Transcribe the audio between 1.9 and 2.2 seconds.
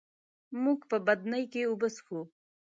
څښو.